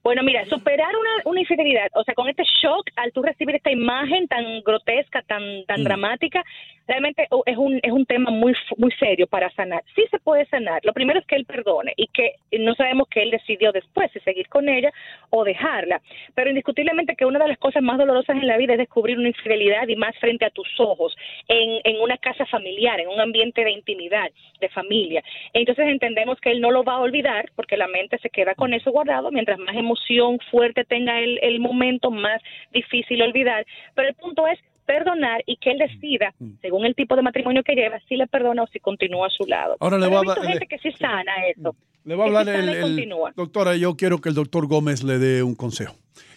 Bueno, 0.00 0.22
mira, 0.22 0.46
superar 0.46 0.88
una, 0.96 1.30
una 1.30 1.40
infidelidad, 1.40 1.88
o 1.94 2.02
sea, 2.04 2.14
con 2.14 2.28
este 2.30 2.42
shock 2.62 2.88
al 2.96 3.12
tú 3.12 3.20
recibir 3.20 3.56
esta 3.56 3.70
imagen 3.70 4.26
tan 4.26 4.62
grotesca, 4.64 5.20
tan 5.22 5.42
tan 5.66 5.80
Mm. 5.80 5.84
dramática, 5.84 6.44
realmente 6.88 7.26
oh, 7.30 7.42
es 7.46 7.56
un 7.56 7.78
es 7.82 7.92
un 7.92 8.06
tema 8.06 8.30
muy 8.30 8.54
muy 8.76 8.90
serio 8.92 9.26
para 9.26 9.50
sanar. 9.50 9.84
Sí 9.94 10.04
se 10.10 10.18
puede 10.18 10.46
sanar. 10.46 10.80
Lo 10.84 10.92
primero 10.92 11.20
es 11.20 11.26
que 11.26 11.36
él 11.36 11.44
perdone 11.44 11.92
y 11.96 12.08
que 12.08 12.36
no 12.58 12.74
sabemos 12.74 13.06
que 13.08 13.22
él 13.22 13.30
decidió 13.30 13.70
después 13.70 14.10
si 14.12 14.20
seguir 14.20 14.48
con 14.48 14.68
ella 14.68 14.90
o 15.30 15.44
dejarla. 15.44 16.00
Pero 16.34 16.48
indiscutiblemente 16.48 17.14
que 17.14 17.26
una 17.26 17.38
de 17.38 17.48
las 17.48 17.58
cosas 17.58 17.82
más 17.82 17.98
dolorosas 17.98 18.36
en 18.36 18.46
la 18.46 18.56
vida 18.56 18.72
es 18.72 18.78
descubrir 18.78 19.18
una 19.18 19.28
infidelidad 19.28 19.86
y 19.86 19.96
más 19.96 20.16
frente 20.18 20.46
a 20.46 20.50
tus 20.50 20.68
ojos, 20.80 21.14
en, 21.46 21.80
en 21.84 22.00
una 22.00 22.16
casa 22.16 22.46
familiar, 22.46 22.98
en 23.00 23.08
un 23.08 23.20
ambiente 23.20 23.62
de 23.62 23.70
intimidad, 23.70 24.30
de 24.60 24.68
familia. 24.70 25.22
Entonces 25.52 25.86
entendemos 25.86 26.40
que 26.40 26.50
él 26.50 26.60
no 26.60 26.70
lo 26.70 26.82
va 26.82 26.94
a 26.94 27.00
olvidar 27.00 27.50
porque 27.54 27.76
la 27.76 27.88
mente 27.88 28.18
se 28.18 28.30
queda 28.30 28.54
con 28.54 28.72
eso 28.72 28.90
guardado. 28.90 29.30
Mientras 29.30 29.58
más 29.58 29.76
emoción 29.76 30.38
fuerte 30.50 30.84
tenga 30.84 31.20
el, 31.20 31.38
el 31.42 31.60
momento, 31.60 32.10
más 32.10 32.40
difícil 32.72 33.22
olvidar. 33.22 33.66
Pero 33.94 34.08
el 34.08 34.14
punto 34.14 34.46
es 34.46 34.58
perdonar 34.88 35.42
y 35.46 35.56
que 35.58 35.70
él 35.72 35.78
decida, 35.78 36.34
según 36.62 36.86
el 36.86 36.94
tipo 36.94 37.14
de 37.14 37.20
matrimonio 37.22 37.62
que 37.62 37.74
lleva, 37.74 38.00
si 38.08 38.16
le 38.16 38.26
perdona 38.26 38.62
o 38.62 38.66
si 38.68 38.80
continúa 38.80 39.26
a 39.26 39.30
su 39.30 39.44
lado. 39.44 39.76
Ahora 39.80 39.98
le 39.98 40.06
voy 40.08 40.16
a 40.26 40.34
dar- 40.34 40.42
gente 40.46 40.66
que 40.66 40.78
sí 40.78 40.90
sana 40.98 41.30
eso. 41.54 41.76
Le 42.04 42.14
voy 42.14 42.24
a 42.24 42.26
hablar 42.38 42.48
el, 42.48 43.08
doctora, 43.36 43.76
yo 43.76 43.94
quiero 43.96 44.18
que 44.20 44.30
el 44.30 44.34
doctor 44.34 44.66
Gómez 44.66 45.02
le 45.02 45.18
dé 45.18 45.42
un 45.42 45.54
consejo. 45.54 45.94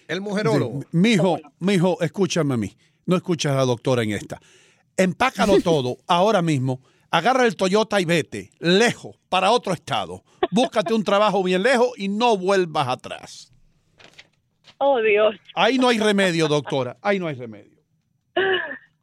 El 0.10 0.20
mujerólogo. 0.20 0.82
Mi 0.92 1.12
hijo, 1.14 1.40
mi 1.60 1.76
hijo, 1.76 1.98
escúchame 2.02 2.54
a 2.56 2.58
mí. 2.58 2.74
No 3.06 3.16
escuchas 3.16 3.54
a 3.54 3.56
la 3.56 3.66
doctora 3.66 4.04
en 4.04 4.12
esta. 4.12 4.42
Empácalo 4.98 5.60
todo 5.64 5.98
ahora 6.08 6.42
mismo. 6.42 6.82
Agarra 7.10 7.46
el 7.46 7.56
Toyota 7.56 8.02
y 8.02 8.06
vete 8.06 8.50
lejos 8.60 9.16
para 9.30 9.52
otro 9.52 9.72
estado. 9.74 10.24
Búscate 10.52 10.94
un 10.94 11.04
trabajo 11.06 11.42
bien 11.44 11.64
lejos 11.64 11.92
y 11.98 12.10
no 12.10 12.36
vuelvas 12.38 12.88
atrás. 12.90 13.54
Oh, 14.78 15.00
Dios. 15.02 15.36
Ahí 15.56 15.78
no 15.78 15.88
hay 15.90 16.00
remedio, 16.00 16.48
doctora. 16.50 16.98
Ahí 17.02 17.18
no 17.20 17.28
hay 17.28 17.36
remedio. 17.36 17.71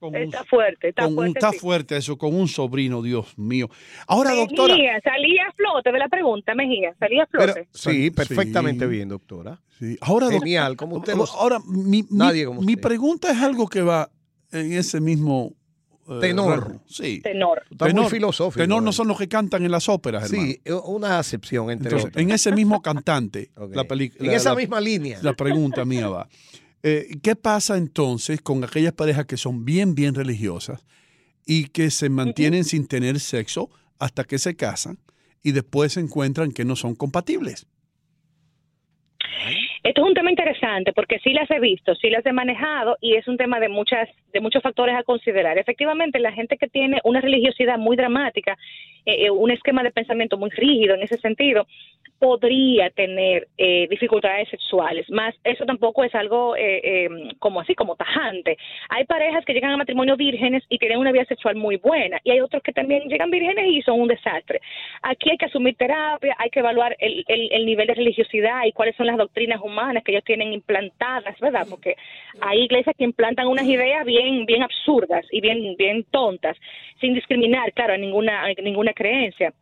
Está 0.01 0.45
fuerte, 0.45 0.91
está 0.91 1.03
Con 1.03 1.11
un- 1.11 1.17
fuerte. 1.17 1.39
está 1.41 1.51
sí. 1.51 1.59
fuerte 1.59 1.97
eso, 1.97 2.17
con 2.17 2.33
un 2.33 2.47
sobrino, 2.47 3.03
Dios 3.03 3.37
mío. 3.37 3.69
Ahora, 4.07 4.31
Mejía, 4.31 4.47
doctora. 4.47 4.75
salía 5.03 5.43
a 5.49 5.53
flote 5.55 5.91
de 5.91 5.99
la 5.99 6.09
pregunta, 6.09 6.55
Mejía, 6.55 6.95
salía 7.01 7.25
a 7.25 7.27
Pero, 7.27 7.53
flote. 7.53 7.69
sí, 7.73 8.11
perfectamente 8.13 8.87
bien, 8.87 9.09
doctora. 9.09 9.61
Ahora, 10.01 10.27
doc- 10.27 10.35
Genial, 10.35 10.77
como 10.77 10.97
usted 10.99 11.17
lo 11.17 11.25
Ahora, 11.25 11.59
mi, 11.67 12.03
mi- 12.03 12.07
Nadie 12.11 12.45
como 12.47 12.61
mi 12.61 12.75
usted. 12.75 12.83
pregunta 12.83 13.33
es 13.33 13.39
algo 13.43 13.67
que 13.67 13.83
va 13.83 14.09
en 14.53 14.73
ese 14.73 15.01
mismo 15.01 15.53
eh, 16.09 16.19
Tenor. 16.21 16.61
rango. 16.69 16.83
Sí. 16.87 17.21
Tenor. 17.21 17.65
Está 17.71 17.89
muy 17.93 18.07
filosófico, 18.09 18.63
Tenor 18.63 18.83
no 18.83 18.91
eh. 18.91 18.93
son 18.95 19.09
los 19.09 19.19
que 19.19 19.29
cantan 19.29 19.65
en 19.65 19.71
las 19.73 19.89
óperas, 19.91 20.31
hermano. 20.33 20.49
Sí, 20.53 20.61
una 20.87 21.19
acepción 21.19 21.71
entre 21.71 21.89
Entonces, 21.89 22.09
otros. 22.11 22.23
en 22.23 22.31
ese 22.31 22.53
mismo 22.53 22.81
cantante, 22.81 23.51
la 23.73 23.85
peli- 23.85 24.13
En 24.21 24.29
la- 24.29 24.33
esa 24.35 24.51
la- 24.51 24.57
misma 24.57 24.81
línea. 24.81 25.19
La 25.23 25.35
pregunta 25.35 25.85
mía 25.85 26.09
va. 26.09 26.29
Eh, 26.83 27.19
¿Qué 27.23 27.35
pasa 27.35 27.77
entonces 27.77 28.41
con 28.41 28.63
aquellas 28.63 28.93
parejas 28.93 29.27
que 29.27 29.37
son 29.37 29.65
bien, 29.65 29.95
bien 29.95 30.15
religiosas 30.15 30.85
y 31.45 31.65
que 31.69 31.91
se 31.91 32.09
mantienen 32.09 32.65
sin 32.65 32.87
tener 32.87 33.19
sexo 33.21 33.71
hasta 33.99 34.25
que 34.25 34.39
se 34.39 34.55
casan 34.55 34.99
y 35.43 35.53
después 35.53 35.95
se 35.95 36.01
encuentran 36.01 36.53
que 36.53 36.65
no 36.65 36.77
son 36.77 36.95
compatibles? 36.95 37.67
Esto 39.83 40.03
es 40.03 40.09
un 40.09 40.15
tema 40.15 40.31
interesante 40.31 40.93
porque 40.93 41.19
sí 41.21 41.33
las 41.33 41.51
he 41.51 41.61
visto, 41.61 41.95
sí 41.95 42.11
las 42.11 42.25
he 42.27 42.33
manejado 42.33 42.97
y 43.01 43.15
es 43.15 43.27
un 43.29 43.37
tema 43.37 43.61
de 43.61 43.69
muchas 43.69 44.09
de 44.33 44.41
muchos 44.41 44.63
factores 44.63 44.95
a 44.97 45.03
considerar. 45.05 45.57
Efectivamente, 45.59 46.19
la 46.19 46.33
gente 46.33 46.57
que 46.59 46.69
tiene 46.69 47.01
una 47.05 47.21
religiosidad 47.21 47.79
muy 47.79 47.97
dramática, 47.97 48.57
eh, 49.07 49.27
eh, 49.27 49.31
un 49.31 49.51
esquema 49.51 49.83
de 49.83 49.91
pensamiento 49.91 50.37
muy 50.37 50.51
rígido 50.51 50.95
en 50.95 51.03
ese 51.03 51.17
sentido, 51.17 51.67
podría 52.19 52.91
tener 52.91 53.47
eh, 53.59 53.87
dificultades 53.89 54.49
sexuales. 54.49 55.09
Más, 55.09 55.35
eso 55.45 55.65
tampoco 55.65 56.03
es 56.03 56.13
algo 56.17 56.57
eh, 56.57 56.81
eh, 56.83 57.09
como 57.39 57.61
así, 57.61 57.75
como 57.77 57.95
tajante. 57.95 58.59
Hay 58.89 59.05
parejas 59.05 59.45
que 59.45 59.53
llegan 59.55 59.71
a 59.71 59.77
matrimonio 59.77 60.17
vírgenes 60.17 60.65
y 60.69 60.79
tienen 60.79 60.99
una 60.99 61.13
vida 61.13 61.25
sexual 61.27 61.55
muy 61.55 61.77
buena 61.77 62.21
y 62.25 62.33
hay 62.33 62.41
otros 62.41 62.61
que 62.65 62.73
también 62.73 63.09
llegan 63.09 63.31
vírgenes 63.31 63.67
y 63.69 63.83
son 63.83 64.01
un 64.01 64.09
desastre. 64.09 64.61
Aquí 65.03 65.31
hay 65.31 65.37
que 65.39 65.47
asumir 65.47 65.77
terapia, 65.77 66.35
hay 66.39 66.51
que 66.51 66.59
evaluar 66.59 66.97
el, 66.99 67.25
el- 67.29 67.53
el 67.53 67.65
nivel 67.67 67.87
de 67.87 67.95
religiosidad 67.95 68.65
y 68.67 68.73
cuáles 68.73 68.97
son 68.97 69.07
las 69.07 69.17
doctrinas 69.17 69.61
humanas 69.69 70.03
que 70.03 70.13
ellos 70.13 70.25
tienen 70.25 70.53
implantadas, 70.53 71.39
¿verdad? 71.41 71.67
Porque 71.69 71.97
hay 72.41 72.63
iglesias 72.63 72.97
que 72.99 73.05
implantan 73.05 73.47
unas 73.47 73.67
ideas 73.67 74.05
bien, 74.05 74.45
bien 74.47 74.63
absurdas 74.63 75.25
y 75.31 75.41
bien, 75.41 75.77
bien 75.77 76.05
tontas, 76.11 76.57
sin 77.01 77.15
discriminar, 77.15 77.73
claro, 77.73 77.95
a 77.95 77.97
ninguna, 77.97 78.45
a 78.45 78.53
ninguna 78.63 78.93
creencia 78.93 79.53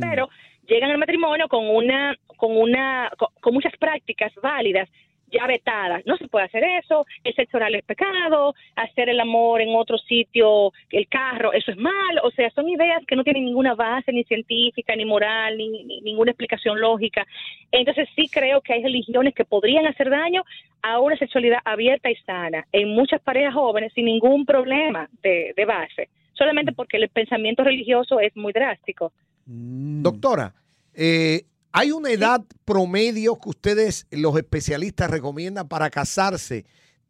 pero 0.00 0.28
llegan 0.68 0.90
al 0.90 0.98
matrimonio 0.98 1.48
con 1.48 1.68
una 1.68 2.16
con 2.36 2.56
una 2.56 3.10
con, 3.18 3.28
con 3.40 3.54
muchas 3.54 3.72
prácticas 3.78 4.32
válidas 4.42 4.88
ya 5.30 5.46
vetadas. 5.46 6.02
No 6.06 6.16
se 6.16 6.28
puede 6.28 6.46
hacer 6.46 6.64
eso, 6.64 7.06
el 7.24 7.34
sexo 7.34 7.56
oral 7.56 7.74
es 7.74 7.84
pecado, 7.84 8.54
hacer 8.76 9.08
el 9.08 9.20
amor 9.20 9.60
en 9.60 9.74
otro 9.74 9.98
sitio, 9.98 10.72
el 10.90 11.08
carro, 11.08 11.52
eso 11.52 11.70
es 11.70 11.76
mal. 11.76 12.20
O 12.22 12.30
sea, 12.30 12.50
son 12.50 12.68
ideas 12.68 13.02
que 13.06 13.16
no 13.16 13.24
tienen 13.24 13.44
ninguna 13.44 13.74
base 13.74 14.12
ni 14.12 14.24
científica, 14.24 14.94
ni 14.96 15.04
moral, 15.04 15.56
ni, 15.56 15.84
ni 15.84 16.00
ninguna 16.00 16.30
explicación 16.30 16.80
lógica. 16.80 17.26
Entonces 17.70 18.08
sí 18.14 18.28
creo 18.28 18.60
que 18.60 18.74
hay 18.74 18.82
religiones 18.82 19.34
que 19.34 19.44
podrían 19.44 19.86
hacer 19.86 20.10
daño 20.10 20.44
a 20.82 21.00
una 21.00 21.16
sexualidad 21.16 21.58
abierta 21.64 22.10
y 22.10 22.16
sana 22.16 22.66
en 22.72 22.90
muchas 22.90 23.20
parejas 23.20 23.54
jóvenes 23.54 23.92
sin 23.94 24.04
ningún 24.04 24.46
problema 24.46 25.08
de, 25.22 25.52
de 25.56 25.64
base, 25.64 26.08
solamente 26.32 26.72
porque 26.72 26.96
el 26.96 27.08
pensamiento 27.08 27.64
religioso 27.64 28.20
es 28.20 28.36
muy 28.36 28.52
drástico. 28.52 29.12
Doctora, 29.44 30.52
eh, 30.94 31.42
¿hay 31.76 31.92
una 31.92 32.10
edad 32.10 32.40
promedio 32.64 33.36
que 33.36 33.50
ustedes, 33.50 34.06
los 34.10 34.34
especialistas, 34.36 35.10
recomiendan 35.10 35.68
para 35.68 35.90
casarse 35.90 36.64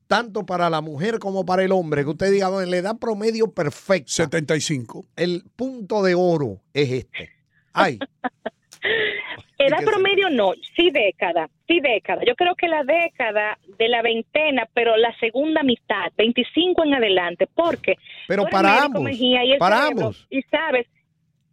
tanto 0.08 0.44
para 0.44 0.68
la 0.70 0.80
mujer 0.80 1.20
como 1.20 1.44
para 1.46 1.62
el 1.62 1.70
hombre, 1.70 2.02
que 2.02 2.10
usted 2.10 2.32
diga, 2.32 2.48
bueno, 2.48 2.68
la 2.68 2.76
edad 2.76 2.96
promedio 2.98 3.52
perfecta. 3.52 4.10
75. 4.10 5.04
El 5.14 5.44
punto 5.54 6.02
de 6.02 6.16
oro 6.16 6.60
es 6.74 6.90
este. 6.90 7.30
Ay. 7.72 7.98
Edad 9.58 9.84
promedio 9.84 10.28
no, 10.28 10.52
sí 10.76 10.90
década, 10.90 11.48
sí 11.66 11.80
década. 11.80 12.22
Yo 12.26 12.34
creo 12.34 12.54
que 12.56 12.68
la 12.68 12.84
década 12.84 13.58
de 13.78 13.88
la 13.88 14.02
veintena, 14.02 14.68
pero 14.74 14.96
la 14.96 15.16
segunda 15.18 15.62
mitad, 15.62 16.12
25 16.18 16.84
en 16.84 16.94
adelante, 16.94 17.48
porque 17.54 17.96
Pero 18.28 18.44
para 18.50 18.84
ambos, 18.84 19.02
Mejía, 19.02 19.44
y 19.44 19.52
el 19.52 19.58
para 19.58 19.82
cerebro, 19.82 20.06
ambos. 20.06 20.26
Y 20.28 20.42
sabes, 20.42 20.86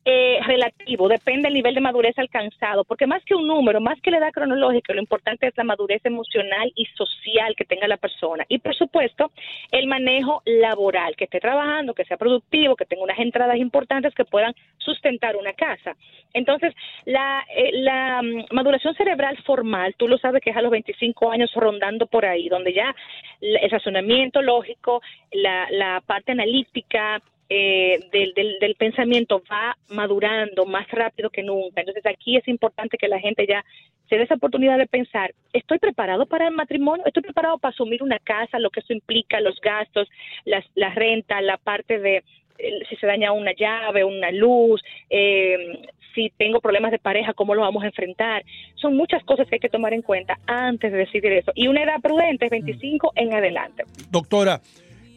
eh, 0.06 0.40
relativo, 0.46 1.08
depende 1.08 1.44
del 1.44 1.54
nivel 1.54 1.76
de 1.76 1.82
madurez 1.82 2.18
alcanzado, 2.18 2.84
porque 2.84 3.08
más 3.08 3.24
que 3.24 3.36
un 3.36 3.48
número, 3.48 3.80
más 3.80 4.02
que 4.02 4.12
la 4.12 4.18
edad 4.18 4.34
cronológica, 4.34 4.94
lo 4.94 5.00
importante 5.00 5.48
es 5.48 5.54
la 5.56 5.64
madurez 5.64 6.02
emocional 6.06 6.72
y 6.76 6.86
social 6.88 7.56
que 7.56 7.64
tenga 7.64 7.88
la 7.88 7.96
persona. 7.96 8.46
Y 8.50 8.60
por 8.60 8.76
supuesto, 8.76 9.32
el 9.72 9.88
manejo 9.88 10.42
laboral, 10.46 11.16
que 11.16 11.24
esté 11.24 11.40
trabajando, 11.40 11.94
que 11.94 12.04
sea 12.04 12.18
productivo, 12.18 12.76
que 12.76 12.86
tenga 12.86 13.04
unas 13.04 13.20
entradas 13.20 13.58
importantes 13.58 14.14
que 14.14 14.26
puedan 14.26 14.54
sustentar 14.78 15.38
una 15.38 15.54
casa. 15.54 15.96
Entonces, 16.34 16.74
la, 17.06 17.46
eh, 17.56 17.72
la 17.74 18.22
mm, 18.22 18.46
maduración 18.52 18.96
cerebral 18.96 19.38
formal, 19.46 19.96
tú 19.98 20.08
lo 20.08 20.18
sabes 20.18 20.42
que 20.42 20.50
es 20.50 20.58
a 20.58 20.62
los 20.62 20.72
25 20.72 21.32
años 21.32 21.52
rondando 21.56 22.08
por 22.08 22.26
ahí, 22.26 22.50
donde 22.50 22.74
ya 22.74 22.94
el 23.40 23.70
razonamiento 23.70 24.42
lógico, 24.42 25.02
la, 25.32 25.68
la 25.72 26.02
parte 26.06 26.34
analítica, 26.34 27.22
eh, 27.50 28.00
del, 28.12 28.34
del, 28.34 28.58
del 28.60 28.76
pensamiento 28.76 29.42
va 29.52 29.78
madurando 29.90 30.66
más 30.66 30.90
rápido 30.90 31.30
que 31.30 31.44
nunca. 31.44 31.82
Entonces 31.82 32.06
aquí 32.06 32.38
es 32.38 32.48
importante 32.48 32.98
que 32.98 33.08
la 33.08 33.20
gente 33.20 33.46
ya 33.48 33.64
se 34.10 34.18
dé 34.18 34.24
esa 34.24 34.36
oportunidad 34.36 34.78
de 34.78 34.88
pensar, 34.88 35.34
¿estoy 35.54 35.80
preparado 35.80 36.26
para 36.26 36.48
el 36.48 36.54
matrimonio? 36.54 37.06
¿Estoy 37.06 37.24
preparado 37.24 37.58
para 37.58 37.74
asumir 37.74 38.04
una 38.04 38.20
casa, 38.20 38.60
lo 38.60 38.70
que 38.70 38.82
eso 38.82 38.94
implica, 38.94 39.40
los 39.40 39.60
gastos, 39.62 40.08
las, 40.46 40.66
la 40.76 40.94
renta, 40.94 41.42
la 41.42 41.58
parte 41.58 42.00
de 42.00 42.24
eh, 42.58 42.80
si 42.90 42.96
se 42.98 43.08
daña 43.08 43.32
una 43.32 43.54
llave, 43.54 44.04
una 44.04 44.32
luz, 44.32 44.84
eh, 45.10 45.88
si 46.14 46.32
tengo 46.38 46.60
problemas 46.62 46.92
de 46.92 47.00
pareja, 47.00 47.34
cómo 47.34 47.56
lo 47.56 47.62
vamos 47.62 47.84
a 47.84 47.88
enfrentar? 47.88 48.44
Son 48.76 48.96
muchas 48.96 49.24
cosas 49.24 49.48
que 49.48 49.56
hay 49.56 49.60
que 49.60 49.70
tomar 49.70 49.94
en 49.94 50.02
cuenta 50.02 50.38
antes 50.46 50.92
de 50.92 51.00
decidir 51.00 51.32
eso. 51.32 51.52
Y 51.56 51.68
una 51.68 51.84
edad 51.84 52.00
prudente 52.02 52.46
es 52.46 52.52
25 52.52 53.14
en 53.16 53.34
adelante. 53.34 53.84
Doctora, 54.12 54.62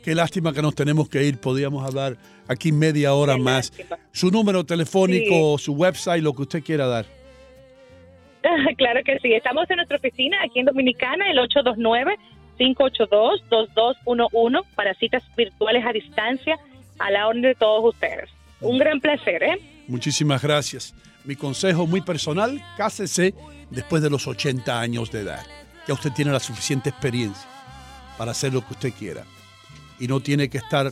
qué 0.06 0.14
lástima 0.14 0.52
que 0.52 0.62
nos 0.62 0.76
tenemos 0.76 1.08
que 1.08 1.24
ir. 1.24 1.40
Podríamos 1.40 1.84
hablar 1.84 2.16
aquí 2.46 2.70
media 2.70 3.12
hora 3.12 3.36
más. 3.36 3.72
Su 4.12 4.30
número 4.30 4.64
telefónico, 4.64 5.58
su 5.58 5.72
website, 5.72 6.22
lo 6.22 6.32
que 6.32 6.42
usted 6.42 6.62
quiera 6.62 6.86
dar. 6.86 7.06
Claro 8.76 9.00
que 9.04 9.18
sí. 9.18 9.32
Estamos 9.32 9.68
en 9.68 9.78
nuestra 9.78 9.96
oficina 9.96 10.36
aquí 10.44 10.60
en 10.60 10.66
Dominicana, 10.66 11.28
el 11.28 11.38
829-582-2211 12.58 14.64
para 14.76 14.94
citas 14.94 15.24
virtuales 15.36 15.84
a 15.84 15.92
distancia 15.92 16.56
a 17.00 17.10
la 17.10 17.26
orden 17.26 17.42
de 17.42 17.56
todos 17.56 17.92
ustedes. 17.92 18.30
Un 18.60 18.78
gran 18.78 19.00
placer, 19.00 19.42
¿eh? 19.42 19.58
Muchísimas 19.88 20.40
gracias. 20.40 20.94
Mi 21.24 21.34
consejo 21.34 21.88
muy 21.88 22.02
personal, 22.02 22.62
cásese 22.76 23.34
después 23.70 24.04
de 24.04 24.10
los 24.10 24.28
80 24.28 24.80
años 24.80 25.10
de 25.10 25.22
edad. 25.22 25.44
Ya 25.88 25.94
usted 25.94 26.12
tiene 26.12 26.30
la 26.30 26.38
suficiente 26.38 26.90
experiencia 26.90 27.48
para 28.16 28.30
hacer 28.30 28.54
lo 28.54 28.64
que 28.64 28.74
usted 28.74 28.92
quiera. 28.92 29.24
Y 29.98 30.08
no 30.08 30.20
tiene 30.20 30.48
que 30.48 30.58
estar 30.58 30.90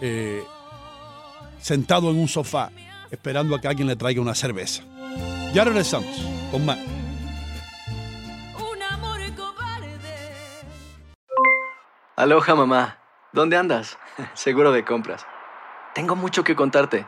eh, 0.00 0.42
sentado 1.60 2.10
en 2.10 2.18
un 2.18 2.28
sofá 2.28 2.70
esperando 3.10 3.54
a 3.54 3.60
que 3.60 3.68
alguien 3.68 3.88
le 3.88 3.96
traiga 3.96 4.20
una 4.20 4.34
cerveza. 4.34 4.82
Ya 5.52 5.64
regresamos 5.64 6.26
con 6.50 6.64
más. 6.66 6.78
Aloha 12.16 12.54
mamá, 12.54 12.98
¿dónde 13.32 13.58
andas? 13.58 13.98
Seguro 14.34 14.72
de 14.72 14.84
compras. 14.86 15.26
Tengo 15.94 16.16
mucho 16.16 16.44
que 16.44 16.56
contarte. 16.56 17.06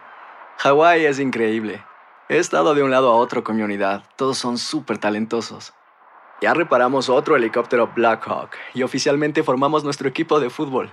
Hawái 0.59 1.07
es 1.07 1.19
increíble. 1.19 1.83
He 2.29 2.37
estado 2.37 2.75
de 2.75 2.83
un 2.83 2.91
lado 2.91 3.11
a 3.11 3.17
otro 3.17 3.43
con 3.43 3.57
mi 3.57 3.63
unidad. 3.63 4.03
Todos 4.17 4.37
son 4.37 4.59
súper 4.59 4.99
talentosos. 4.99 5.73
Ya 6.43 6.53
reparamos 6.53 7.09
otro 7.09 7.37
helicóptero 7.37 7.91
Blackhawk 7.95 8.51
y 8.75 8.83
oficialmente 8.83 9.43
formamos 9.43 9.83
nuestro 9.83 10.09
equipo 10.09 10.41
de 10.41 10.51
fútbol. 10.51 10.93